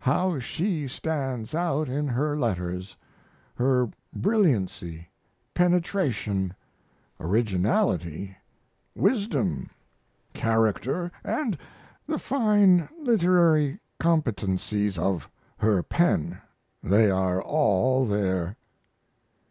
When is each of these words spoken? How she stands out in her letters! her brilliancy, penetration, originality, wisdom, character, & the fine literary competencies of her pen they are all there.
How 0.00 0.38
she 0.38 0.86
stands 0.88 1.54
out 1.54 1.88
in 1.88 2.06
her 2.06 2.36
letters! 2.38 2.94
her 3.54 3.88
brilliancy, 4.14 5.08
penetration, 5.54 6.54
originality, 7.18 8.36
wisdom, 8.94 9.70
character, 10.34 11.10
& 11.24 11.24
the 12.06 12.18
fine 12.18 12.90
literary 13.00 13.78
competencies 13.98 14.98
of 14.98 15.26
her 15.56 15.82
pen 15.82 16.38
they 16.82 17.10
are 17.10 17.40
all 17.40 18.04
there. 18.04 18.58